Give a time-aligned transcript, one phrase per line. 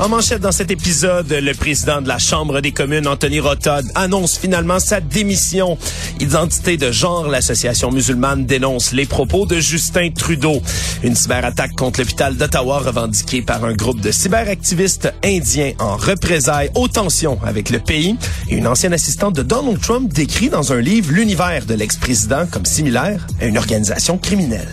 [0.00, 4.38] En manchette dans cet épisode, le président de la Chambre des communes, Anthony Rotod, annonce
[4.38, 5.76] finalement sa démission.
[6.20, 10.62] Identité de genre, l'association musulmane dénonce les propos de Justin Trudeau.
[11.02, 16.88] Une cyberattaque contre l'hôpital d'Ottawa revendiquée par un groupe de cyberactivistes indiens en représailles aux
[16.88, 18.16] tensions avec le pays.
[18.48, 22.64] Et une ancienne assistante de Donald Trump décrit dans un livre l'univers de l'ex-président comme
[22.64, 24.68] similaire à une organisation criminelle.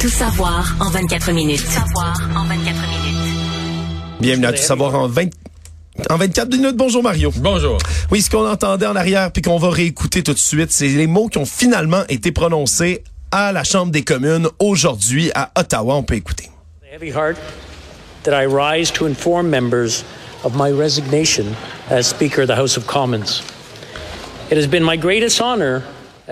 [0.00, 1.60] Tout savoir en 24 minutes.
[1.60, 2.87] Tout savoir en 24 minutes.
[4.20, 5.28] Bienvenue à Tout savoir en 20
[6.10, 7.32] en 24 minutes, bonjour Mario.
[7.36, 7.78] Bonjour.
[8.12, 11.08] Oui, ce qu'on entendait en arrière puis qu'on va réécouter tout de suite, c'est les
[11.08, 15.96] mots qui ont finalement été prononcés à la Chambre des communes aujourd'hui à Ottawa.
[15.96, 16.50] On peut écouter.
[16.92, 17.36] Heavy heart
[18.22, 20.04] that I rise to inform members
[20.44, 21.46] of my resignation
[21.90, 23.42] as Speaker of the House of Commons.
[24.50, 25.82] It has been my greatest honor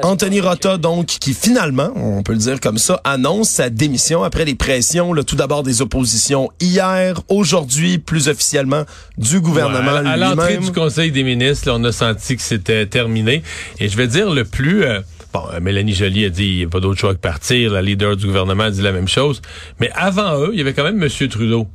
[0.02, 4.44] Anthony Rota, donc, qui finalement, on peut le dire comme ça, annonce sa démission après
[4.44, 8.84] les pressions, là, tout d'abord des oppositions hier, aujourd'hui, plus officiellement,
[9.18, 12.42] du gouvernement ouais, à, à l'entrée du Conseil des ministres, là, on a senti que
[12.42, 13.42] c'était terminé.
[13.80, 14.84] Et je vais dire le plus...
[14.84, 15.00] euh,
[15.32, 17.72] Bon, euh, Mélanie Joly a dit il n'y a pas d'autre choix que partir.
[17.72, 19.42] La leader du gouvernement a dit la même chose.
[19.80, 21.28] Mais avant eux, il y avait quand même M.
[21.28, 21.66] Trudeau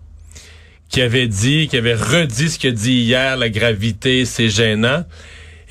[0.89, 5.03] qui avait dit, qui avait redit ce qu'il a dit hier, la gravité, c'est gênant.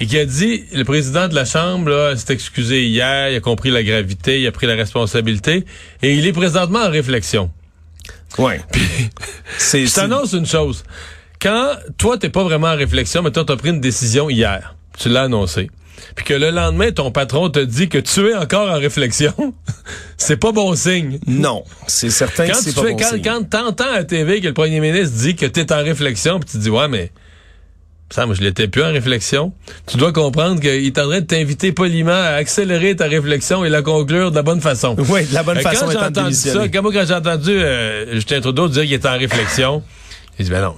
[0.01, 3.41] Et qui a dit, le président de la Chambre là, s'est excusé hier, il a
[3.41, 5.65] compris la gravité, il a pris la responsabilité,
[6.03, 7.51] et il est présentement en réflexion.
[8.39, 8.61] Ouais.
[8.73, 8.83] Puis,
[9.59, 10.85] C'est, je t'annonce une chose.
[11.41, 15.11] Quand toi, t'es pas vraiment en réflexion, mais toi, t'as pris une décision hier, tu
[15.11, 15.71] l'as annoncé,
[16.17, 19.35] puis que le lendemain, ton patron te dit que tu es encore en réflexion,
[20.17, 21.19] c'est pas bon signe.
[21.27, 23.23] Non, c'est certain Quand que c'est tu pas fais, bon quand, signe.
[23.23, 26.57] quand t'entends à TV que le premier ministre dit que t'es en réflexion, puis tu
[26.59, 27.13] dis ouais mais
[28.11, 29.53] ça, moi, je l'étais plus en réflexion.
[29.87, 33.69] Tu dois comprendre qu'il est en train de t'inviter poliment à accélérer ta réflexion et
[33.69, 34.97] la conclure de la bonne façon.
[35.09, 37.51] Oui, de la bonne Euh, façon Quand j'ai entendu ça, quand moi, quand j'ai entendu
[37.53, 39.83] euh, Justin Trudeau dire qu'il était en réflexion,
[40.39, 40.75] j'ai dit, ben non,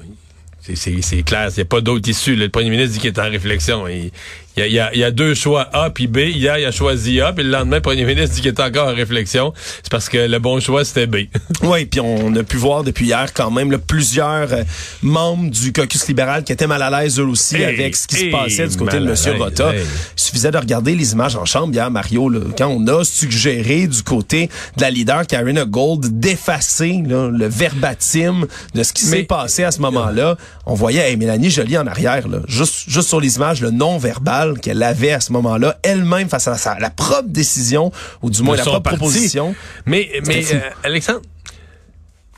[0.61, 2.37] c'est- clair, il n'y a pas d'autre issue.
[2.37, 2.45] là.
[2.45, 3.89] Le premier ministre dit qu'il est en réflexion.
[3.89, 4.11] Il,
[4.57, 6.19] il y, a, il y a- il y a deux choix, A puis B.
[6.19, 8.89] Hier, il a choisi A, puis le lendemain, le premier ministre dit qu'il est encore
[8.89, 9.53] en réflexion.
[9.83, 11.17] C'est parce que le bon choix, c'était B.
[11.63, 14.63] Oui, puis on a pu voir depuis hier quand même là, plusieurs euh,
[15.03, 18.17] membres du caucus libéral qui étaient mal à l'aise eux aussi Hey, avec ce qui
[18.17, 19.39] se passait du côté de M.
[19.39, 19.75] Rota.
[19.75, 19.81] hey.
[20.17, 23.87] Il suffisait de regarder les images en chambre hier, Mario, là, quand on a suggéré
[23.87, 29.65] du côté de la leader Karina Gold d'effacer le verbatim de ce qui s'est passé
[29.65, 30.37] à ce moment-là.
[30.67, 34.42] On voyait hey, Mélanie Joly en arrière, là, juste, juste sur les images, le non-verbal
[34.61, 37.93] qu'elle avait à ce moment-là, elle-même face à sa, la propre décision,
[38.23, 38.99] ou du moins de la propre parti.
[38.99, 39.55] proposition.
[39.87, 41.23] Mais, mais euh, Alexandre,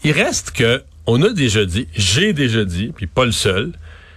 [0.05, 3.73] il reste que on a déjà dit, j'ai déjà dit, puis pas le seul.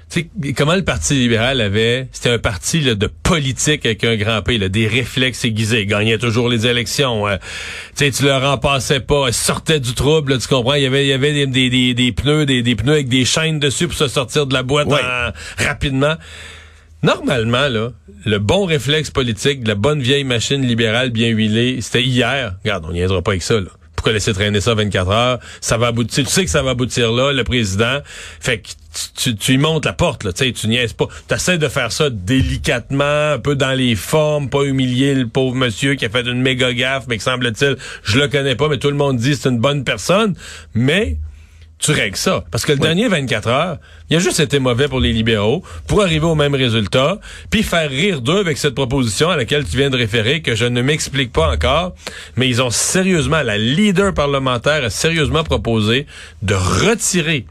[0.09, 4.15] Tu sais, comment le Parti libéral avait, c'était un parti là, de politique avec un
[4.15, 7.27] grand P, là, des réflexes aiguisés, Il gagnait toujours les élections.
[7.27, 7.35] euh,
[7.97, 10.75] tu sais, tu leur en passais pas, ils sortaient du trouble, là, tu comprends?
[10.75, 13.09] Il y avait, il y avait des, des, des, des pneus, des, des pneus avec
[13.09, 15.01] des chaînes dessus pour se sortir de la boîte Ouais.
[15.01, 16.15] en- rapidement.
[17.03, 17.91] Normalement, là,
[18.25, 22.55] le bon réflexe politique de la bonne vieille machine libérale bien huilée, c'était hier.
[22.63, 23.69] Regarde, on n'y aidera pas avec ça, là.
[23.95, 25.39] Pourquoi laisser traîner ça 24 heures?
[25.59, 26.23] Ça va aboutir.
[26.23, 27.99] Tu sais que ça va aboutir là, le président.
[28.39, 28.69] Fait que
[29.33, 30.33] tu, y montes la porte, là.
[30.33, 31.07] Tu sais, tu niaises pas.
[31.27, 35.55] Tu essaies de faire ça délicatement, un peu dans les formes, pas humilier le pauvre
[35.55, 38.77] monsieur qui a fait une méga gaffe, mais que semble-t-il, je le connais pas, mais
[38.77, 40.35] tout le monde dit c'est une bonne personne.
[40.75, 41.17] Mais,
[41.79, 42.43] tu règles ça.
[42.51, 43.77] Parce que le dernier 24 heures,
[44.09, 47.89] il a juste été mauvais pour les libéraux pour arriver au même résultat, puis faire
[47.89, 51.31] rire d'eux avec cette proposition à laquelle tu viens de référer, que je ne m'explique
[51.31, 51.93] pas encore,
[52.35, 56.07] mais ils ont sérieusement, la leader parlementaire a sérieusement proposé
[56.41, 57.45] de retirer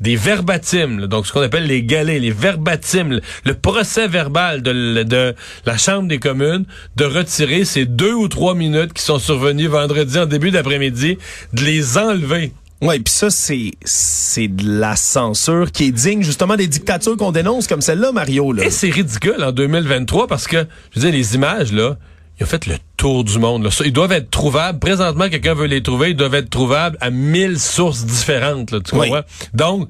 [0.00, 5.34] des verbatims, donc ce qu'on appelle les galets, les verbatims, le, procès verbal de
[5.66, 6.64] la Chambre des communes,
[6.96, 11.18] de retirer ces deux ou trois minutes qui sont survenues vendredi en début d'après-midi,
[11.52, 12.52] de les enlever.
[12.82, 17.32] Oui, puis ça, c'est c'est de la censure qui est digne justement des dictatures qu'on
[17.32, 18.52] dénonce comme celle-là, Mario.
[18.52, 18.64] Là.
[18.64, 21.96] Et c'est ridicule en 2023 parce que, je veux dire, les images, là,
[22.38, 23.64] ils ont fait le tour du monde.
[23.64, 23.70] Là.
[23.84, 24.78] Ils doivent être trouvables.
[24.78, 26.10] Présentement, quelqu'un veut les trouver.
[26.10, 28.70] Ils doivent être trouvables à mille sources différentes.
[28.70, 29.08] Là, tu Oui.
[29.08, 29.24] comprends?
[29.52, 29.88] Donc,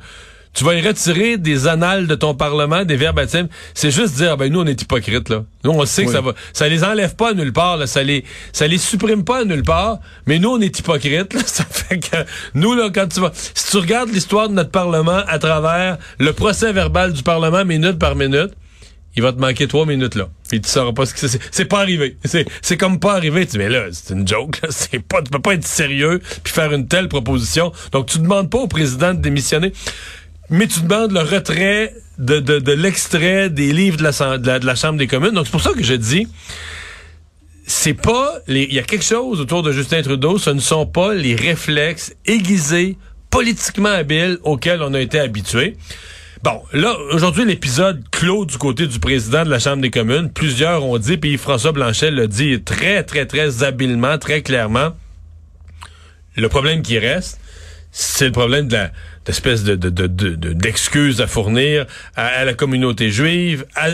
[0.52, 3.48] tu vas y retirer des annales de ton Parlement, des verbatims.
[3.74, 5.28] C'est juste dire, ben nous, on est hypocrites.
[5.28, 5.44] Là.
[5.64, 6.32] Nous, on sait que ça va.
[6.52, 7.76] Ça les enlève pas à nulle part.
[7.76, 7.86] Là.
[7.86, 9.98] Ça les ça les supprime pas à nulle part.
[10.26, 11.34] Mais nous, on est hypocrites.
[11.34, 11.40] Là.
[11.46, 12.16] Ça fait que
[12.54, 13.30] nous, là, quand tu vas...
[13.32, 17.98] Si tu regardes l'histoire de notre Parlement à travers le procès verbal du Parlement minute
[17.98, 18.52] par minute,
[19.16, 20.28] il va te manquer trois minutes là.
[20.48, 21.40] Puis tu sauras pas ce que c'est.
[21.50, 22.16] C'est pas arrivé.
[22.24, 23.44] C'est, c'est comme pas arrivé.
[23.44, 24.60] Tu dis, mais là, c'est une joke.
[24.62, 24.68] Là.
[24.70, 27.72] C'est pas, tu peux pas être sérieux puis faire une telle proposition.
[27.92, 29.72] Donc tu demandes pas au président de démissionner,
[30.50, 34.98] mais tu demandes le retrait de, de, l'extrait des livres de la, de la, Chambre
[34.98, 35.32] des communes.
[35.32, 36.28] Donc c'est pour ça que je dis,
[37.66, 40.38] c'est pas les, il y a quelque chose autour de Justin Trudeau.
[40.38, 42.98] Ce ne sont pas les réflexes aiguisés,
[43.30, 45.76] politiquement habiles auxquels on a été habitués.
[46.42, 50.32] Bon, là, aujourd'hui, l'épisode clos du côté du président de la Chambre des communes.
[50.32, 54.96] Plusieurs ont dit, puis François Blanchet l'a dit très, très, très habilement, très clairement.
[56.36, 57.38] Le problème qui reste,
[57.92, 58.90] c'est le problème de la,
[59.26, 61.86] d'espèce de, de, de, de, d'excuses à fournir
[62.16, 63.88] à, la communauté juive, à,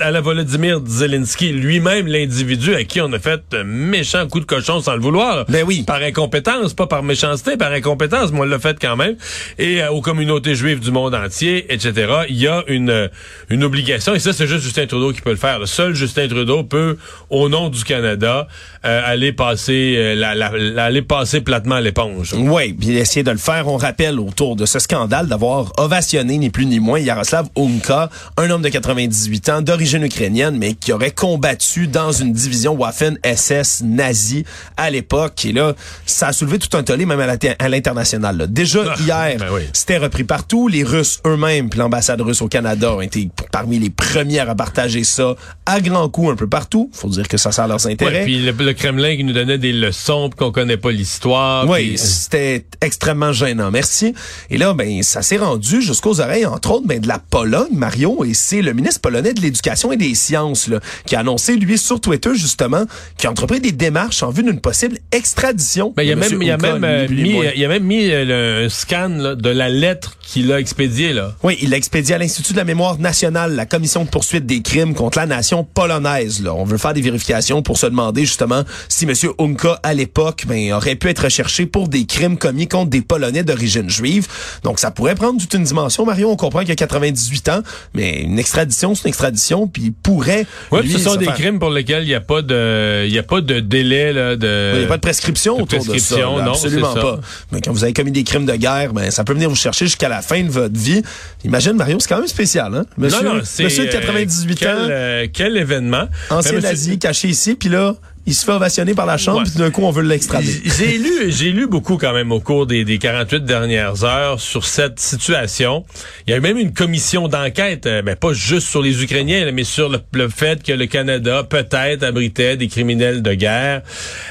[0.00, 4.44] à la Volodymyr Zelensky, lui-même l'individu à qui on a fait un méchant coup de
[4.44, 5.46] cochon sans le vouloir.
[5.48, 5.82] Ben oui.
[5.86, 9.16] Par incompétence, pas par méchanceté, par incompétence, mais on l'a fait quand même.
[9.58, 12.12] Et euh, aux communautés juives du monde entier, etc.
[12.28, 13.10] Il y a une,
[13.48, 15.58] une obligation, et ça c'est juste Justin Trudeau qui peut le faire.
[15.58, 16.98] Le seul Justin Trudeau peut,
[17.30, 18.46] au nom du Canada,
[18.84, 22.34] euh, aller passer euh, la, la, aller passer platement l'éponge.
[22.34, 23.68] Oui, puis essayer de le faire.
[23.68, 28.50] On rappelle autour de ce scandale d'avoir ovationné ni plus ni moins Yaroslav Unka, un
[28.50, 33.82] homme de 98 ans d'origine ukrainienne, mais qui aurait combattu dans une division Waffen SS
[33.84, 34.44] nazie
[34.76, 35.44] à l'époque.
[35.44, 35.74] Et là,
[36.04, 38.46] ça a soulevé tout un tollé même à l'international.
[38.50, 40.68] Déjà ah, hier, ben c'était repris partout.
[40.68, 45.04] Les Russes eux-mêmes, puis l'ambassade russe au Canada ont été parmi les premières à partager
[45.04, 45.34] ça
[45.64, 46.90] à grands coups un peu partout.
[46.92, 48.24] Faut dire que ça sert leurs intérêts.
[48.24, 51.68] puis le, Kremlin qui nous donnait des leçons qu'on connaît pas l'histoire.
[51.68, 53.70] Oui, c'était extrêmement gênant.
[53.70, 54.14] Merci.
[54.50, 58.24] Et là, ben, ça s'est rendu jusqu'aux oreilles, entre autres, ben, de la Pologne, Mario,
[58.24, 61.78] et c'est le ministre polonais de l'Éducation et des Sciences là, qui a annoncé, lui,
[61.78, 62.84] sur Twitter, justement,
[63.16, 65.92] qu'il a entrepris des démarches en vue d'une possible extradition.
[65.96, 68.68] Ben, il, a même, il, a même, euh, mis, il a même mis euh, le
[68.68, 71.12] scan là, de la lettre qu'il a expédiée.
[71.12, 71.34] Là.
[71.42, 74.62] Oui, il l'a expédié à l'Institut de la mémoire nationale, la commission de poursuite des
[74.62, 76.42] crimes contre la nation polonaise.
[76.42, 76.54] Là.
[76.54, 79.12] On veut faire des vérifications pour se demander, justement, si M.
[79.38, 83.44] Unka, à l'époque, ben, aurait pu être recherché pour des crimes commis contre des Polonais
[83.44, 84.26] d'origine juive.
[84.62, 86.04] Donc, ça pourrait prendre toute une dimension.
[86.04, 87.62] Mario, on comprend qu'il a 98 ans,
[87.94, 90.46] mais une extradition, c'est une extradition, puis il pourrait.
[90.70, 93.22] Oui, ce sont des crimes pour lesquels il n'y a pas de, il y a
[93.22, 94.72] pas de délai là, de.
[94.74, 96.16] Il n'y a pas de prescription autour de ça.
[96.16, 97.20] non, absolument pas.
[97.52, 99.86] Mais quand vous avez commis des crimes de guerre, ben ça peut venir vous chercher
[99.86, 101.02] jusqu'à la fin de votre vie.
[101.44, 102.84] Imagine Mario, c'est quand même spécial, hein?
[102.96, 104.88] Monsieur, non, non, monsieur de 98 euh, ans.
[104.90, 106.08] Euh, quel événement?
[106.30, 107.94] Ancien nazi caché ici, puis là,
[108.26, 110.60] il se fait ovationner par la Chambre, puis d'un coup, on veut l'extrader.
[110.64, 114.64] J'ai lu, j'ai lu beaucoup quand même au cours des, des 48 dernières heures sur
[114.64, 115.84] cette situation.
[116.26, 119.50] Il y a eu même une commission d'enquête, euh, mais pas juste sur les Ukrainiens,
[119.52, 123.82] mais sur le, fait que le Canada peut-être abritait des criminels de guerre.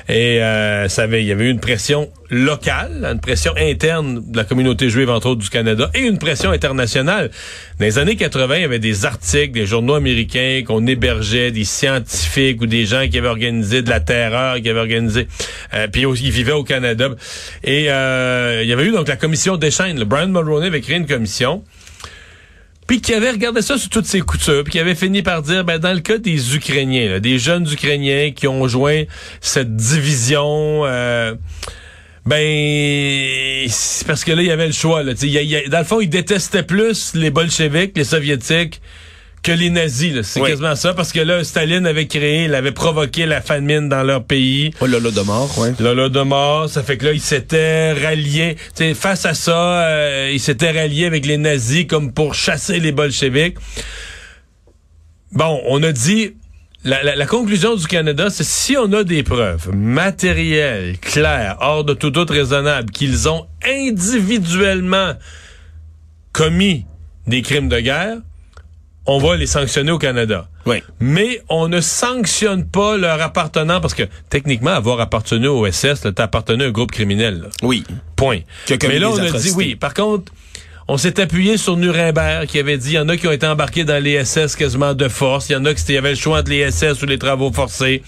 [0.10, 4.38] Et euh, ça avait, il y avait eu une pression locale, une pression interne de
[4.38, 7.32] la communauté juive, entre autres du Canada, et une pression internationale.
[7.80, 11.64] Dans les années 80, il y avait des articles, des journaux américains qu'on hébergeait, des
[11.64, 15.28] scientifiques ou des gens qui avaient organisé de la terreur, qui avaient organisé,
[15.74, 17.10] euh, puis ils vivaient au Canada.
[17.64, 20.04] Et euh, il y avait eu donc la commission d'échange.
[20.06, 21.64] Brian Mulroney avait créé une commission
[22.88, 25.64] puis qui avait regardé ça sur toutes ses coutures, puis qui avait fini par dire,
[25.64, 29.04] ben dans le cas des Ukrainiens, des jeunes Ukrainiens qui ont joint
[29.42, 31.34] cette division, euh,
[32.26, 35.04] ben, c'est parce que là, il y avait le choix.
[35.04, 35.14] Là.
[35.14, 38.82] dans le fond, ils détestaient plus les bolcheviks, les soviétiques,
[39.44, 40.22] que les nazis.
[40.24, 44.02] C'est quasiment ça, parce que là, Staline avait créé, il avait provoqué la famine dans
[44.02, 44.72] leur pays.
[44.82, 45.74] Oh, l'Holodomor, ouais.
[45.80, 48.56] L'Holodomor, ça fait que là, ils s'étaient ralliés.
[48.74, 52.92] T'sais, face à ça, euh, ils s'étaient ralliés avec les nazis comme pour chasser les
[52.92, 53.58] bolcheviks.
[55.32, 56.34] Bon, on a dit,
[56.86, 62.12] la, conclusion du Canada, c'est si on a des preuves matérielles, claires, hors de tout
[62.12, 65.14] doute raisonnable, qu'ils ont individuellement
[66.32, 66.86] commis
[67.28, 68.18] des crimes de guerre,
[69.08, 70.48] on va les sanctionner au Canada.
[70.66, 70.82] Oui.
[71.00, 76.24] Mais on ne sanctionne pas leur appartenant parce que techniquement, avoir appartenu au SS, t'as
[76.24, 77.50] appartenu à un groupe criminel.
[77.62, 77.84] Oui.
[78.16, 78.40] Point.
[78.70, 79.76] Mais là, on a dit oui.
[79.76, 80.32] Par contre,
[80.88, 83.48] on s'est appuyé sur Nuremberg qui avait dit, il y en a qui ont été
[83.48, 86.16] embarqués dans les SS quasiment de force, il y en a qui y avait le
[86.16, 88.04] choix entre les SS ou les travaux forcés.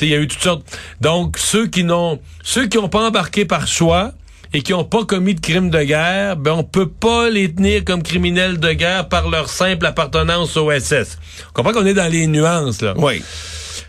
[0.00, 0.78] Il y a eu toutes sortes.
[1.00, 4.12] Donc, ceux qui n'ont, ceux qui n'ont pas embarqué par choix,
[4.54, 7.84] et qui n'ont pas commis de crimes de guerre, ben on peut pas les tenir
[7.84, 11.18] comme criminels de guerre par leur simple appartenance au SS.
[11.48, 12.94] On comprend qu'on est dans les nuances là.
[12.96, 13.22] Oui.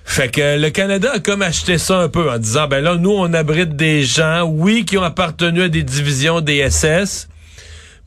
[0.06, 3.12] Fait que le Canada a comme acheté ça un peu en disant ben là nous
[3.12, 7.28] on abrite des gens oui qui ont appartenu à des divisions des SS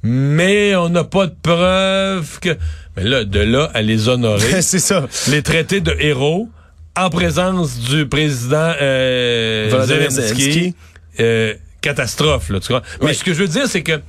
[0.03, 2.57] mais on n'a pas de preuves que.
[2.97, 4.63] Mais là, de là à les honorer.
[4.63, 5.07] c'est ça.
[5.29, 6.49] Les traités de héros
[6.97, 10.75] en présence du président euh, Zelensky.
[11.21, 12.83] Euh, catastrophe, là, tu vois.
[13.03, 14.01] Mais ce que je veux dire, c'est que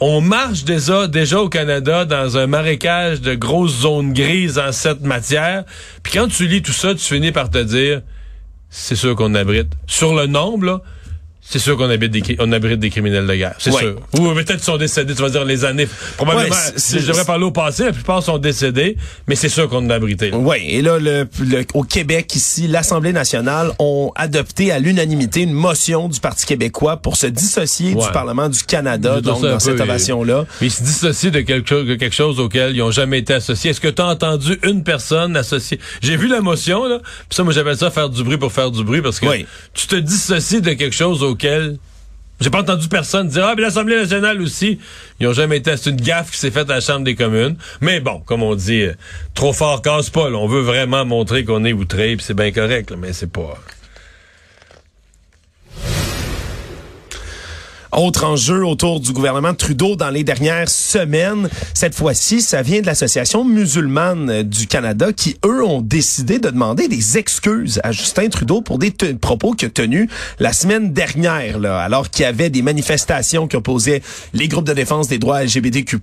[0.00, 5.02] on marche déjà, déjà au Canada dans un marécage de grosses zones grises en cette
[5.02, 5.64] matière.
[6.02, 8.02] Puis quand tu lis tout ça, tu finis par te dire,
[8.70, 9.72] c'est sûr qu'on abrite.
[9.86, 10.80] Sur le nombre, là,
[11.46, 13.80] c'est sûr qu'on habite des, on abrite des criminels de guerre, c'est Ouais.
[13.80, 13.96] sûr.
[14.18, 15.86] Ou peut-être sont décédés, tu vas dire les années.
[16.16, 18.96] Probablement, Ouais, c'est- je devrais parler au passé, la plupart sont décédés,
[19.28, 20.30] mais c'est sûr qu'on a abrité.
[20.32, 25.52] Oui, et là, le, le- au Québec, ici, l'Assemblée nationale ont adopté à l'unanimité une
[25.52, 28.06] motion du Parti québécois pour se dissocier Ouais.
[28.06, 30.46] du Parlement du Canada, donc dans cette et- ovation-là.
[30.62, 33.70] Ils se dissocient de quelque chose, de quelque chose auquel ils ont jamais été associés.
[33.70, 35.78] Est-ce que tu as entendu une personne associée?
[36.00, 37.00] J'ai vu la motion, là.
[37.28, 39.26] Puis ça, moi, j'appelle ça faire du bruit pour faire du bruit parce que
[39.74, 41.33] tu te dissocies de quelque chose auquel
[42.40, 44.78] j'ai pas entendu personne dire, ah, mais l'Assemblée nationale aussi.
[45.20, 47.56] Ils ont jamais été, c'est une gaffe qui s'est faite à la Chambre des communes.
[47.80, 48.94] Mais bon, comme on dit, euh,
[49.34, 50.30] trop fort casse pas.
[50.30, 53.58] On veut vraiment montrer qu'on est outré, puis c'est bien correct, là, mais c'est pas...
[57.96, 62.86] Autre enjeu autour du gouvernement Trudeau dans les dernières semaines, cette fois-ci, ça vient de
[62.86, 68.62] l'Association musulmane du Canada qui, eux, ont décidé de demander des excuses à Justin Trudeau
[68.62, 70.08] pour des propos qu'il a tenus
[70.40, 74.72] la semaine dernière, là, alors qu'il y avait des manifestations qui opposaient les groupes de
[74.74, 75.98] défense des droits LGBTQ+,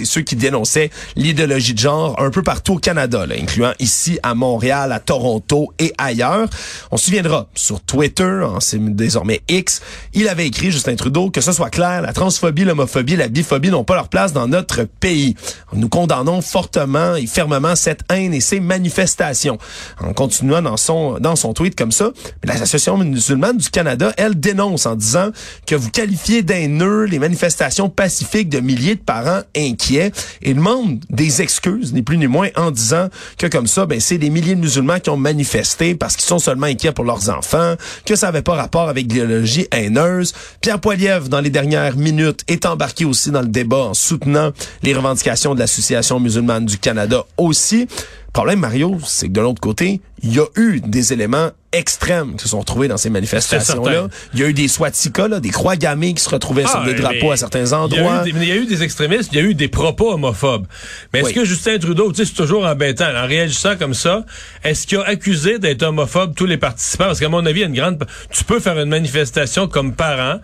[0.00, 4.18] et ceux qui dénonçaient l'idéologie de genre un peu partout au Canada, là, incluant ici
[4.24, 6.48] à Montréal, à Toronto et ailleurs.
[6.90, 9.80] On se souviendra, sur Twitter, en- c'est désormais X,
[10.12, 13.84] il avait écrit, Justin Trudeau, que ce soit clair, la transphobie, l'homophobie, la biphobie n'ont
[13.84, 15.36] pas leur place dans notre pays.
[15.74, 19.58] Nous condamnons fortement et fermement cette haine et ces manifestations.
[20.00, 22.12] En continuant dans son, dans son tweet comme ça,
[22.42, 25.28] l'Association musulmane du Canada, elle dénonce en disant
[25.66, 31.42] que vous qualifiez d'haineux les manifestations pacifiques de milliers de parents inquiets et demande des
[31.42, 34.60] excuses, ni plus ni moins, en disant que comme ça, ben, c'est des milliers de
[34.60, 37.74] musulmans qui ont manifesté parce qu'ils sont seulement inquiets pour leurs enfants,
[38.06, 40.32] que ça n'avait pas rapport avec l'idéologie haineuse.
[40.62, 44.52] Pierre Poilievre, dans les dernières minutes, est embarqué aussi dans le débat en soutenant
[44.82, 47.86] les revendications de l'Association musulmane du Canada aussi.
[48.32, 52.42] Problème, Mario, c'est que de l'autre côté, il y a eu des éléments extrêmes qui
[52.42, 54.08] se sont retrouvés dans ces manifestations-là.
[54.34, 56.84] Il y a eu des swastikas, là, des croix gammées qui se retrouvaient sur Ah,
[56.84, 58.24] des drapeaux à certains endroits.
[58.26, 59.54] Il y, a eu des, il y a eu des extrémistes, il y a eu
[59.54, 60.66] des propos homophobes.
[61.14, 61.34] Mais est-ce Oui.
[61.34, 64.26] que Justin Trudeau, tu sais, c'est toujours embêtant, en réagissant comme ça,
[64.64, 67.06] est-ce qu'il a accusé d'être homophobe tous les participants?
[67.06, 68.06] Parce qu'à mon avis, il y a une grande...
[68.30, 70.40] Tu peux faire une manifestation comme parent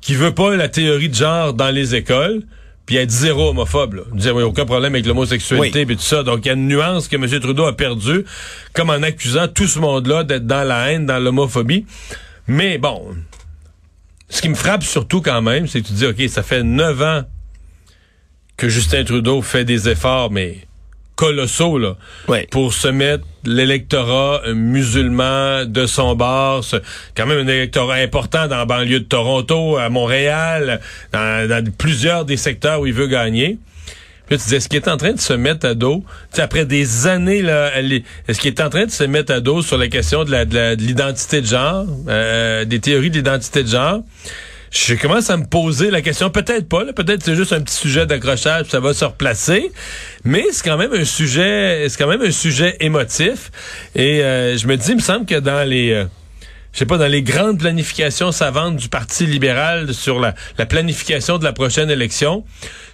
[0.00, 2.42] qui veut pas la théorie de genre dans les écoles,
[2.86, 3.94] puis être zéro homophobe.
[3.94, 4.02] Là.
[4.14, 6.22] Dire, oui, aucun problème avec l'homosexualité, puis tout ça.
[6.22, 7.40] Donc, il y a une nuance que M.
[7.40, 8.24] Trudeau a perdue,
[8.72, 11.84] comme en accusant tout ce monde-là d'être dans la haine, dans l'homophobie.
[12.46, 13.14] Mais bon,
[14.30, 17.02] ce qui me frappe surtout quand même, c'est que tu dis, OK, ça fait neuf
[17.02, 17.22] ans
[18.56, 20.67] que Justin Trudeau fait des efforts, mais
[21.18, 21.96] colossaux, là,
[22.28, 22.46] Ouais.
[22.48, 26.62] pour se mettre l'électorat euh, musulman de son bord.
[26.62, 26.76] Ce-
[27.16, 30.80] quand même un électorat important dans la banlieue de Toronto, à Montréal,
[31.12, 33.58] dans, dans plusieurs des secteurs où il veut gagner.
[34.26, 36.36] Puis là, tu dis, est-ce qu'il est en train de se mettre à dos, tu
[36.36, 37.72] sais, après des années, là,
[38.28, 40.44] est-ce qu'il est en train de se mettre à dos sur la question de la-
[40.44, 44.02] de la- de l'identité de, genre, euh, des théories de l'identité de genre?
[44.70, 47.74] Je commence à me poser la question, peut-être pas, là, peut-être c'est juste un petit
[47.74, 49.72] sujet d'accrochage, ça va se replacer,
[50.24, 53.50] mais c'est quand même un sujet, c'est quand même un sujet émotif.
[53.94, 56.04] Et euh, je me dis, il me semble que dans les, euh,
[56.74, 61.38] je sais pas, dans les grandes planifications savantes du Parti libéral sur la, la planification
[61.38, 62.44] de la prochaine élection,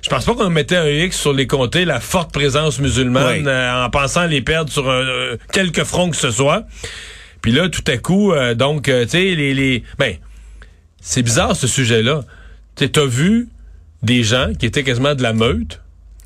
[0.01, 3.43] je pense pas qu'on mettait un X sur les comtés, la forte présence musulmane, Oui.
[3.49, 6.67] euh, en pensant les perdre sur un, euh, quelques fronts que ce soit.
[7.43, 10.15] Puis là, tout à coup, euh, donc, euh, tu sais, les, les, ben,
[11.07, 12.23] c'est bizarre ce sujet-là.
[12.77, 13.49] Tu as vu
[14.03, 15.81] des gens qui étaient quasiment de la meute,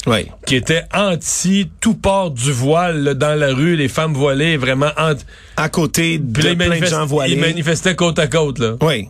[0.07, 0.27] Oui.
[0.47, 4.91] qui étaient anti tout port du voile là, dans la rue, les femmes voilées, vraiment
[4.97, 5.25] anti.
[5.57, 7.35] À côté de plein de gens voilés.
[7.35, 8.77] ils manifestaient côte à côte, là.
[8.81, 9.09] Oui.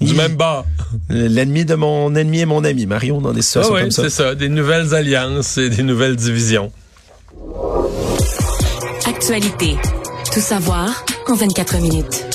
[0.00, 0.66] Du Il- même bord.
[1.08, 4.02] L'ennemi de mon ennemi est mon ami, Mario, dans des Ah situations oui, comme ça.
[4.02, 4.34] c'est ça.
[4.34, 6.70] Des nouvelles alliances et des nouvelles divisions.
[9.06, 9.76] Actualité.
[10.32, 12.26] Tout savoir en 24 minutes.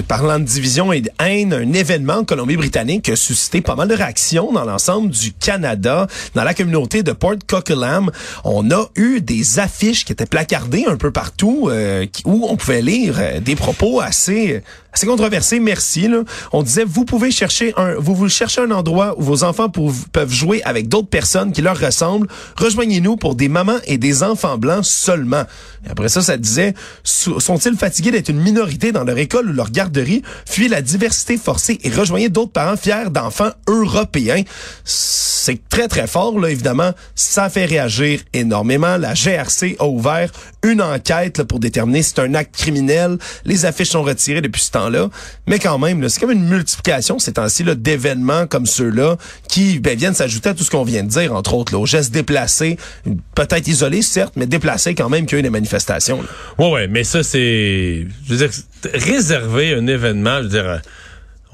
[0.00, 3.94] Parlant de division et de haine, un événement en Colombie-Britannique a suscité pas mal de
[3.94, 6.06] réactions dans l'ensemble du Canada.
[6.34, 8.10] Dans la communauté de Port Coquitlam,
[8.44, 12.80] on a eu des affiches qui étaient placardées un peu partout euh, où on pouvait
[12.80, 15.60] lire euh, des propos assez assez controversés.
[15.60, 16.08] Merci.
[16.08, 16.22] Là.
[16.52, 20.32] On disait vous pouvez chercher un vous vous cherchez un endroit où vos enfants peuvent
[20.32, 22.28] jouer avec d'autres personnes qui leur ressemblent.
[22.56, 25.44] Rejoignez-nous pour des mamans et des enfants blancs seulement.
[25.88, 30.22] Après ça, ça disait sont-ils fatigués d'être une minorité dans leur école ou leur garderie?
[30.46, 34.42] Fuyez la diversité forcée et rejoignez d'autres parents fiers d'enfants européens.
[34.84, 36.92] C'est très, très fort, là, évidemment.
[37.14, 38.96] Ça fait réagir énormément.
[38.96, 40.30] La GRC a ouvert
[40.62, 43.18] une enquête pour déterminer si c'est un acte criminel.
[43.44, 44.81] Les affiches sont retirées depuis ce temps
[45.46, 49.16] Mais quand même, c'est comme une multiplication ces temps-ci d'événements comme ceux-là
[49.48, 51.86] qui ben, viennent s'ajouter à tout ce qu'on vient de dire, entre autres, là, aux
[51.86, 52.76] gestes déplacés,
[53.34, 56.20] peut-être isolés, certes, mais déplacés quand même qu'il y a eu des manifestations.
[56.58, 58.06] Oui, ouais, mais ça, c'est...
[58.26, 58.50] Je veux dire,
[58.94, 60.80] réserver un événement, je veux dire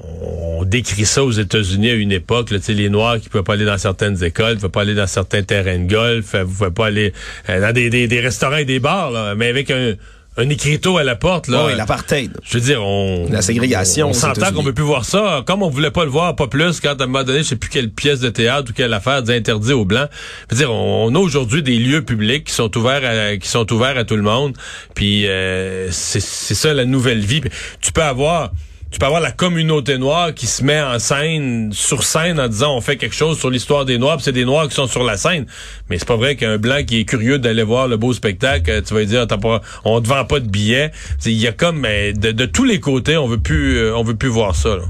[0.01, 3.53] on décrit ça aux États-Unis à une époque, là, les Noirs qui ne pouvaient pas
[3.53, 6.71] aller dans certaines écoles, ne pouvaient pas aller dans certains terrains de golf, ne pouvaient
[6.71, 7.13] pas aller
[7.49, 9.95] euh, dans des, des, restaurants et des bars, là, mais avec un,
[10.39, 11.47] un écriteau à la porte.
[11.47, 12.31] Là, oui, l'apartheid.
[12.43, 13.27] Je veux dire, on...
[13.29, 14.09] La ségrégation.
[14.09, 15.43] On, s'entend qu'on peut plus voir ça.
[15.45, 17.55] Comme on voulait pas le voir, pas plus, quand à un moment donné, je sais
[17.55, 20.09] plus quelle pièce de théâtre ou quelle affaire d'interdit aux Blancs.
[20.49, 23.71] Je veux dire, on, a aujourd'hui des lieux publics qui sont ouverts à, qui sont
[23.73, 24.55] ouverts à tout le monde.
[24.95, 27.41] Puis euh, c'est ça la nouvelle vie.
[27.81, 28.51] tu peux avoir
[28.91, 32.75] tu peux avoir la communauté noire qui se met en scène, sur scène, en disant
[32.75, 35.17] on fait quelque chose sur l'histoire des Noirs, c'est des Noirs qui sont sur la
[35.17, 35.45] scène.
[35.89, 38.93] Mais c'est pas vrai qu'un blanc qui est curieux d'aller voir le beau spectacle, tu
[38.93, 40.91] vas dire t'as pas, on te vend pas de billets.
[41.25, 44.15] Il y a comme de, de, tous les côtés, on veut plus, euh, on veut
[44.15, 44.69] plus voir ça.
[44.69, 44.83] Là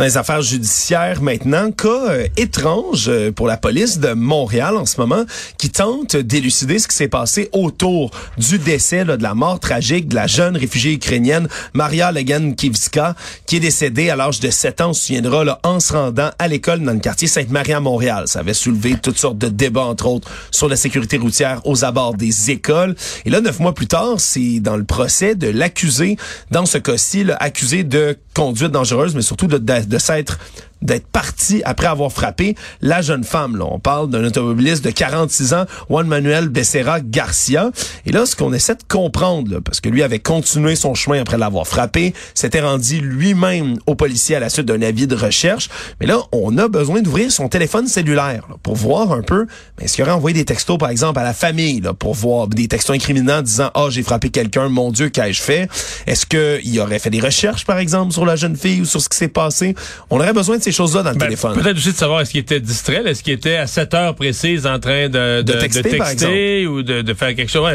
[0.00, 1.70] dans les affaires judiciaires maintenant.
[1.72, 5.24] Cas euh, étrange euh, pour la police de Montréal en ce moment
[5.58, 10.14] qui tente d'élucider ce qui s'est passé autour du décès de la mort tragique de
[10.14, 13.14] la jeune réfugiée ukrainienne Maria Legan-Kivska
[13.44, 16.30] qui est décédée à l'âge de 7 ans, on se souviendra, là, en se rendant
[16.38, 18.24] à l'école dans le quartier Sainte-Marie à Montréal.
[18.26, 22.14] Ça avait soulevé toutes sortes de débats, entre autres, sur la sécurité routière aux abords
[22.14, 22.96] des écoles.
[23.26, 26.16] Et là, neuf mois plus tard, c'est dans le procès de l'accusé,
[26.50, 29.58] dans ce cas-ci, accusé de conduite dangereuse, mais surtout de
[29.98, 30.38] s'être
[30.82, 33.56] d'être parti après avoir frappé la jeune femme.
[33.56, 33.64] Là.
[33.70, 37.70] On parle d'un automobiliste de 46 ans, Juan Manuel Becerra Garcia.
[38.06, 41.20] Et là, ce qu'on essaie de comprendre, là, parce que lui avait continué son chemin
[41.20, 45.68] après l'avoir frappé, s'était rendu lui-même au policier à la suite d'un avis de recherche.
[46.00, 49.46] Mais là, on a besoin d'ouvrir son téléphone cellulaire pour voir un peu,
[49.80, 52.68] est-ce qu'il aurait envoyé des textos, par exemple, à la famille, là, pour voir des
[52.68, 55.68] textos incriminants disant, ah, oh, j'ai frappé quelqu'un, mon Dieu, qu'ai-je fait?
[56.06, 59.08] Est-ce qu'il aurait fait des recherches, par exemple, sur la jeune fille ou sur ce
[59.08, 59.74] qui s'est passé?
[60.10, 61.54] On aurait besoin de ces choses-là dans le ben, téléphone?
[61.54, 64.66] Peut-être aussi de savoir est-ce qu'il était distrait, est-ce qu'il était à 7 heures précises
[64.66, 67.70] en train de, de, texter, ou de, faire quelque chose?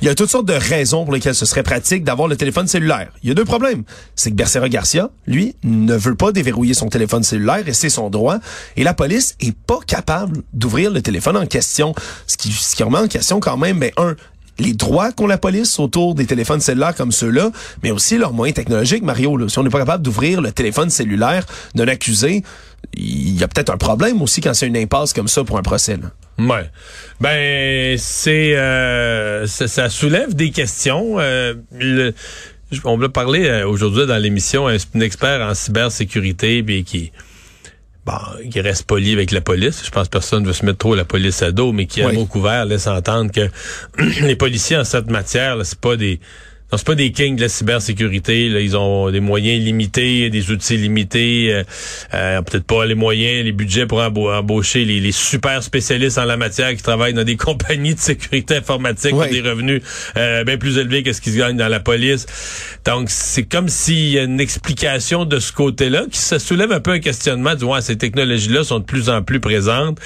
[0.00, 2.66] Il y a toutes sortes de raisons pour lesquelles ce serait pratique d'avoir le téléphone
[2.66, 3.08] cellulaire.
[3.22, 3.84] Il y a deux problèmes.
[4.14, 8.10] C'est que Bercera Garcia, lui, ne veut pas déverrouiller son téléphone cellulaire et c'est son
[8.10, 8.38] droit.
[8.76, 11.94] Et la police est pas capable d'ouvrir le téléphone en question.
[12.26, 14.14] Ce qui, ce qui remet en question quand même, mais un,
[14.58, 17.50] les droits qu'ont la police autour des téléphones cellulaires comme ceux-là,
[17.82, 19.48] mais aussi leurs moyens technologiques, Mario.
[19.48, 22.42] Si on n'est pas capable d'ouvrir le téléphone cellulaire d'un accusé,
[22.94, 25.62] il y a peut-être un problème aussi quand c'est une impasse comme ça pour un
[25.62, 25.96] procès.
[25.96, 26.10] Là.
[26.38, 26.70] Ouais.
[27.20, 31.16] Ben c'est euh, ça, soulève des questions.
[31.18, 31.54] Euh,
[32.84, 37.12] on va parler euh, aujourd'hui dans l'émission un, expert en cybersécurité puis qui
[38.08, 39.82] bon, qui reste poli avec la police.
[39.84, 42.02] Je pense que personne ne veut se mettre trop la police à dos, mais qui,
[42.02, 43.48] a mot couvert, laisse entendre que
[44.22, 46.20] les policiers en cette matière, c'est pas des
[46.70, 48.50] non, c'est pas des kings de la cybersécurité.
[48.50, 48.60] Là.
[48.60, 51.62] Ils ont des moyens limités, des outils limités, euh,
[52.12, 56.36] euh, peut-être pas les moyens, les budgets pour embaucher les, les, super spécialistes en la
[56.36, 59.80] matière qui travaillent dans des compagnies de sécurité informatique qui ont des revenus
[60.18, 62.26] euh, bien plus élevés que ce qu'ils gagnent dans la police.
[62.84, 66.80] Donc, c'est comme s'il y a une explication de ce côté-là qui se soulève un
[66.80, 69.98] peu un questionnement du ouais, ces technologies-là sont de plus en plus présentes.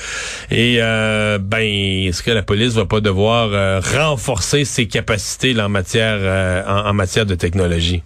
[0.53, 5.69] Et euh, ben, est-ce que la police va pas devoir renforcer ses capacités là, en
[5.69, 6.21] matière
[6.53, 8.03] euh, en, matière de technologie.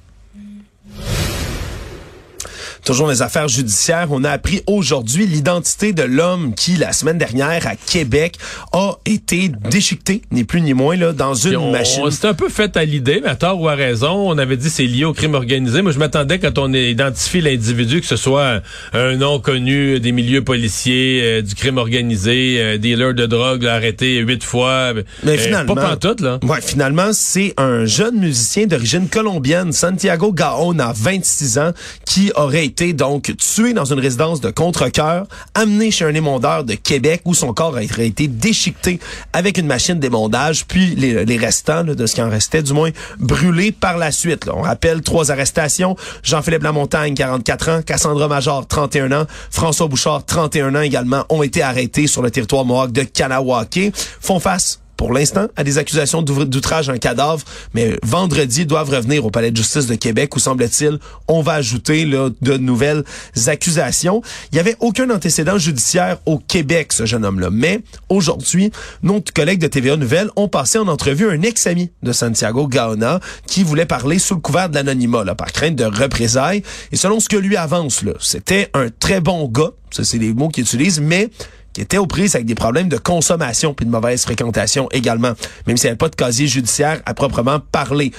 [2.87, 7.67] Toujours les affaires judiciaires, on a appris aujourd'hui l'identité de l'homme qui, la semaine dernière,
[7.67, 8.37] à Québec,
[8.71, 12.09] a été déchiqueté, ni plus ni moins, là, dans une machine.
[12.13, 14.31] C'est un peu fait à l'idée, mais à tort ou à raison.
[14.31, 15.83] On avait dit c'est lié au crime organisé.
[15.83, 20.45] Moi, je m'attendais quand on identifie l'individu que ce soit un nom connu des milieux
[20.45, 24.93] policiers, euh, du crime organisé, euh, dealer de drogue, arrêté huit fois.
[25.25, 26.39] Mais euh, finalement, pas tout là.
[26.45, 31.73] Ouais, finalement, c'est un jeune musicien d'origine colombienne, Santiago Gaon, à 26 ans,
[32.05, 36.75] qui aurait été donc tué dans une résidence de contre-cœur, amené chez un émondeur de
[36.75, 39.01] Québec où son corps aurait été déchiqueté
[39.33, 43.73] avec une machine d'émondage, puis les, restants de ce qui en restait, du moins, brûlés
[43.73, 44.49] par la suite.
[44.53, 45.97] On rappelle trois arrestations.
[46.23, 51.63] Jean-Philippe Lamontagne, 44 ans, Cassandra Major, 31 ans, François Bouchard, 31 ans également, ont été
[51.63, 53.93] arrêtés sur le territoire mohawk de Kanawake.
[54.21, 57.43] Font face pour l'instant à des accusations d'outrage à un cadavre,
[57.75, 62.05] mais vendredi doivent revenir au palais de justice de Québec où semble-t-il on va ajouter
[62.05, 63.05] là, de nouvelles
[63.47, 64.23] accusations.
[64.53, 68.71] Il y avait aucun antécédent judiciaire au Québec ce jeune homme-là, mais aujourd'hui,
[69.03, 73.63] nos collègues de TVA Nouvelles ont passé en entrevue un ex-ami de Santiago Gaona qui
[73.63, 76.63] voulait parler sous le couvert de l'anonymat par crainte de représailles.
[76.93, 80.33] Et selon ce que lui avance là, c'était un très bon gars, ça c'est les
[80.33, 81.31] mots qu'il utilise, mais
[81.77, 85.33] qui était aux prises avec des problèmes de consommation puis de mauvaise fréquentation également,
[85.67, 88.13] même s'il n'y avait pas de casier judiciaire à proprement parler.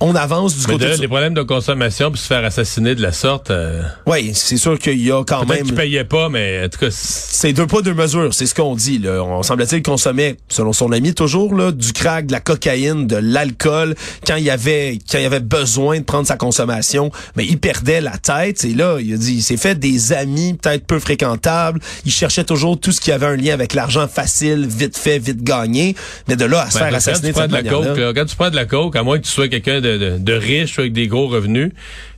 [0.00, 1.00] On avance du Mais côté de du...
[1.00, 3.50] des problèmes de consommation puis se faire assassiner de la sorte.
[3.50, 5.64] euh, Oui, c'est sûr qu'il y a quand même...
[5.64, 8.74] qu'ils payaient pas, mais en tout cas, c'est- deux poids, deux mesures, c'est ce qu'on
[8.74, 8.98] dit.
[8.98, 9.22] Là.
[9.22, 13.94] On semble-t-il consommait, selon son ami toujours, là, du crack, de la cocaïne, de l'alcool,
[14.26, 18.00] quand il y avait quand il avait besoin de prendre sa consommation, mais il perdait
[18.00, 18.64] la tête.
[18.64, 21.80] Et là, il a dit, il s'est fait des amis peut-être peu fréquentables.
[22.04, 25.42] Il cherchait toujours tout ce qui avait un lien avec l'argent facile, vite fait, vite
[25.42, 25.94] gagné.
[26.28, 27.96] Mais de là à se Ben, faire quand assassiner tu de cette de la coke,
[27.98, 30.18] là, quand tu prends de la coke, à moins que tu sois quelqu'un de, de,
[30.18, 31.70] de riche avec des gros revenus,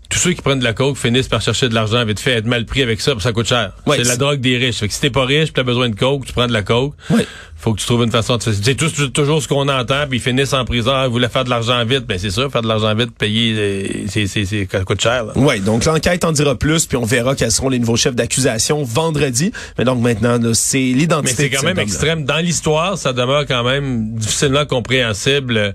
[0.09, 2.46] tous ceux qui prennent de la coke finissent par chercher de l'argent vite fait, être
[2.46, 3.72] mal pris avec ça, parce que ça coûte cher.
[3.87, 4.76] Ouais, c'est la drogue des riches.
[4.76, 6.62] Fait que si t'es pas riche, tu as besoin de coke, tu prends de la
[6.62, 6.94] coke.
[7.11, 7.26] Ouais.
[7.57, 8.76] Faut que tu trouves une façon de C'est
[9.12, 11.85] toujours ce qu'on entend, puis ils finissent en prison, ah, ils voulaient faire de l'argent
[11.85, 12.07] vite?
[12.07, 15.24] Ben c'est ça, faire de l'argent vite, payer, euh, c'est, c'est, c'est, ça coûte cher.
[15.24, 15.33] là.
[15.35, 18.85] Oui, donc l'enquête en dira plus, puis on verra quels seront les nouveaux chefs d'accusation
[18.85, 19.50] vendredi.
[19.76, 21.42] Mais donc maintenant, c'est l'identité.
[21.42, 22.24] Mais c'est quand même extrême.
[22.24, 25.72] Dans l'histoire, ça demeure quand même difficilement compréhensible euh,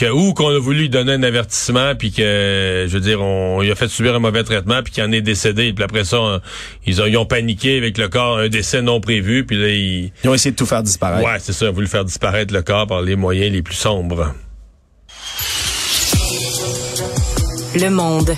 [0.00, 3.60] que ou qu'on a voulu lui donner un avertissement puis que je veux dire on
[3.60, 6.18] il a fait subir un mauvais traitement puis qu'il en est décédé puis après ça
[6.20, 6.40] on-
[6.86, 10.10] ils ont ils ont paniqué avec le corps un décès non prévu puis là ils
[10.24, 11.26] Ils ont essayé de tout faire disparaître.
[11.26, 13.74] ouais c'est ça ils ont voulu faire disparaître le corps par les moyens les plus
[13.74, 14.34] sombres.
[17.74, 18.34] Le monde.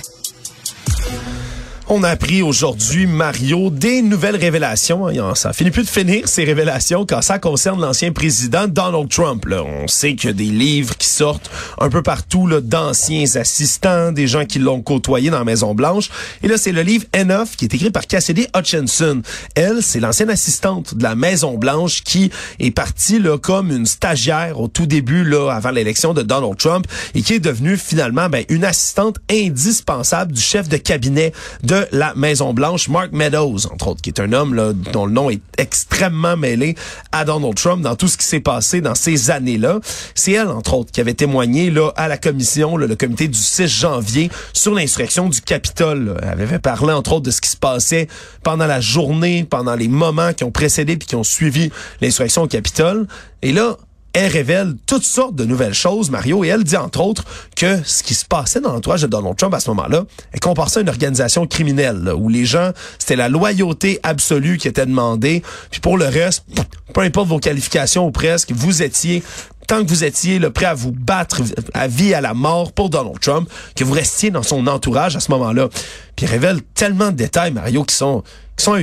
[1.95, 5.09] On a appris aujourd'hui, Mario, des nouvelles révélations.
[5.09, 5.35] hein.
[5.35, 9.45] Ça finit plus de finir, ces révélations, quand ça concerne l'ancien président Donald Trump.
[9.51, 14.25] On sait qu'il y a des livres qui sortent un peu partout d'anciens assistants, des
[14.25, 16.09] gens qui l'ont côtoyé dans la Maison-Blanche.
[16.41, 19.21] Et là, c'est le livre Enough qui est écrit par Cassidy Hutchinson.
[19.53, 24.67] Elle, c'est l'ancienne assistante de la Maison-Blanche qui est partie là, comme une stagiaire au
[24.67, 28.65] tout début, là, avant l'élection de Donald Trump, et qui est devenue finalement ben, une
[28.65, 34.19] assistante indispensable du chef de cabinet de la Maison-Blanche, Mark Meadows, entre autres, qui est
[34.19, 36.75] un homme dont le nom est extrêmement mêlé
[37.11, 39.79] à Donald Trump dans tout ce qui s'est passé dans ces années-là.
[40.15, 43.67] C'est elle, entre autres, qui avait témoigné là, à la commission, le comité du 6
[43.67, 46.19] janvier, sur l'insurrection du Capitole.
[46.23, 48.07] Elle avait parlé, entre autres, de ce qui se passait
[48.43, 52.47] pendant la journée, pendant les moments qui ont précédé puis qui ont suivi l'insurrection au
[52.47, 53.07] Capitole.
[53.41, 53.77] Et là,
[54.13, 58.03] elle révèle toutes sortes de nouvelles choses, Mario, et elle dit entre autres que ce
[58.03, 60.83] qui se passait dans l'entourage de Donald Trump à ce moment-là, elle compare ça à
[60.83, 65.81] une organisation criminelle, là, où les gens, c'était la loyauté absolue qui était demandée, puis
[65.81, 66.45] pour le reste,
[66.93, 69.23] peu importe vos qualifications ou presque, vous étiez
[69.67, 71.41] tant que vous étiez là, prêt à vous battre
[71.73, 75.21] à vie à la mort pour Donald Trump, que vous restiez dans son entourage à
[75.21, 75.69] ce moment-là.
[76.15, 78.23] Puis il révèle tellement de détails, Mario, qui sont
[78.55, 78.73] qui sont.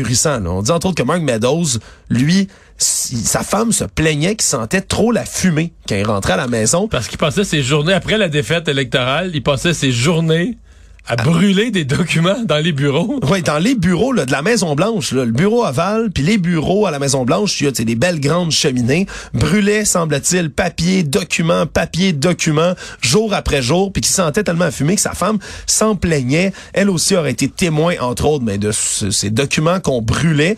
[0.46, 2.48] On dit entre autres que Mark Meadows, lui,
[2.80, 6.48] si- sa femme se plaignait qu'il sentait trop la fumée quand il rentrait à la
[6.48, 6.88] maison.
[6.88, 10.56] Parce qu'il passait ses journées après la défaite électorale, il passait ses journées
[11.06, 13.18] à brûler des documents dans les bureaux.
[13.30, 16.36] Oui, dans les bureaux là, de la Maison Blanche, là, le bureau aval, puis les
[16.38, 21.02] bureaux à la Maison Blanche, il y a des belles grandes cheminées, brûlaient, semble-t-il, papier,
[21.02, 25.96] documents, papier, documents, jour après jour, puis qui sentait tellement fumé que sa femme s'en
[25.96, 26.52] plaignait.
[26.74, 30.56] Elle aussi aurait été témoin, entre autres, mais de ce- ces documents qu'on brûlait.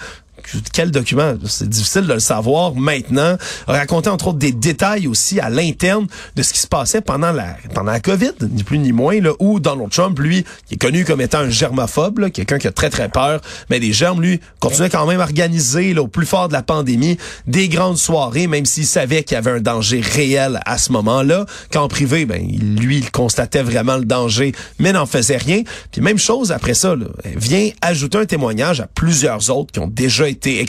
[0.73, 1.35] Quel document?
[1.47, 3.37] C'est difficile de le savoir maintenant.
[3.67, 7.57] Raconter entre autres des détails aussi à l'interne de ce qui se passait pendant la
[7.75, 11.05] pendant la COVID, ni plus ni moins, là, où Donald Trump, lui, qui est connu
[11.05, 14.91] comme étant un germaphobe, quelqu'un qui a très très peur, mais des germes, lui, continuait
[14.91, 18.67] quand même à organiser là, au plus fort de la pandémie des grandes soirées, même
[18.67, 21.47] s'il savait qu'il y avait un danger réel à ce moment-là.
[21.73, 25.63] Qu'en privé, ben lui, il constatait vraiment le danger, mais n'en faisait rien.
[25.91, 29.89] Puis même chose après ça, là, vient ajouter un témoignage à plusieurs autres qui ont
[29.89, 30.65] déjà été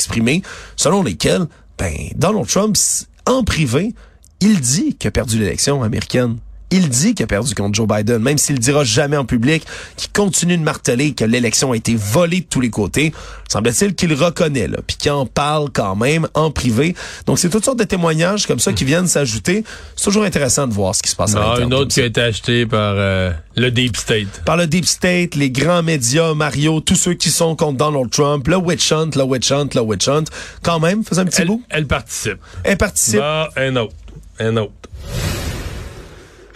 [0.76, 1.48] selon lesquels,
[1.78, 2.78] ben Donald Trump,
[3.26, 3.94] en privé,
[4.40, 6.38] il dit qu'il a perdu l'élection américaine.
[6.72, 9.64] Il dit qu'il a perdu contre Joe Biden, même s'il le dira jamais en public,
[9.96, 13.14] qu'il continue de marteler que l'élection a été volée de tous les côtés.
[13.48, 16.96] Semble-t-il qu'il reconnaît, là, puis qu'il en parle quand même en privé.
[17.28, 19.64] Donc, c'est toutes sortes de témoignages comme ça qui viennent s'ajouter.
[19.96, 22.22] C'est toujours intéressant de voir ce qui se passe Ah, une autre qui a été
[22.22, 24.42] achetée par euh, le Deep State.
[24.44, 28.48] par le Deep State, les grands médias, Mario, tous ceux qui sont contre Donald Trump,
[28.48, 30.24] le witch hunt, le witch hunt, le witch hunt.
[30.64, 31.62] Quand même, faisait un petit Elle, bout.
[31.70, 32.38] elle participe.
[32.64, 33.20] Elle participe.
[33.22, 33.94] Ah, un autre.
[34.40, 34.72] Un autre.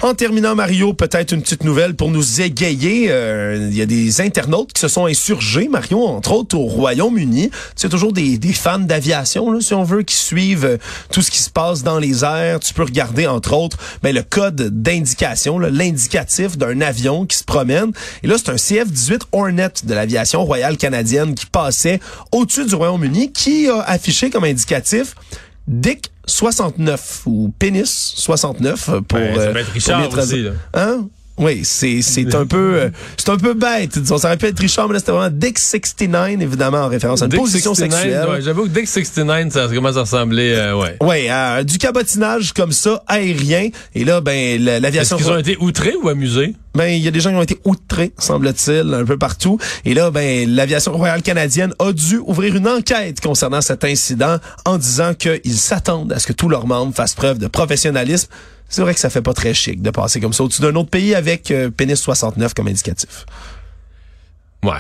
[0.04, 3.08] En terminant, Mario, peut-être une petite nouvelle pour nous égayer.
[3.10, 7.50] Euh, Il y a des internautes qui se sont insurgés, Mario, entre autres au Royaume-Uni.
[7.76, 10.78] C'est toujours des, fans d'aviation, si on veut, qui suivent euh,
[11.12, 12.60] tout ce qui se passe dans les airs.
[12.60, 17.92] Tu peux regarder, entre autres, ben, le code d'indication, l'indicatif d'un avion qui se promène.
[18.22, 22.00] Et là, c'est un CF-18 Hornet de l'aviation royale canadienne qui passait
[22.32, 25.16] au-dessus du Royaume-Uni, qui a affiché comme indicatif
[25.68, 30.54] Dick 69 ou Pénis 69 pour Ben, ça euh, être pour Richard bien traduire.
[30.74, 31.08] Hein?
[31.38, 33.98] Oui, c'est c'est un peu euh, c'est un peu bête.
[34.00, 37.22] Disons, ça aurait pu être Richard, mais là c'était vraiment Dick 69 évidemment en référence
[37.22, 38.30] à une Dick position 69, sexuelle.
[38.30, 40.98] ouais, J'avoue que Dick 69, ça commence à ressembler, euh, ouais.
[41.02, 45.38] Ouais, euh, du cabotinage comme ça aérien et là ben l- Est-ce l'aviation qu'ils ont
[45.38, 46.56] été outrés ou amusés?
[46.76, 49.94] ben il y a des gens qui ont été outrés semble-t-il un peu partout et
[49.96, 55.14] là ben l'aviation royale canadienne a dû ouvrir une enquête concernant cet incident en disant
[55.16, 58.30] qu'ils s'attendent à ce que tous leurs membres fassent preuve de professionnalisme.
[58.70, 60.90] C'est vrai que ça fait pas très chic de passer comme ça au-dessus d'un autre
[60.90, 63.26] pays avec euh, pénis 69 comme indicatif.
[64.64, 64.74] Ouais.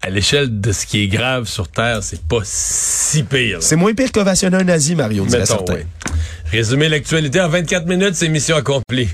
[0.00, 3.58] À l'échelle de ce qui est grave sur Terre, c'est pas si pire.
[3.62, 5.74] C'est moins pire qu'ovationner un nazi, Mario, dirait Mettons, certains.
[5.74, 5.86] ouais.
[6.52, 9.08] Résumer l'actualité en 24 minutes, c'est mission accomplie.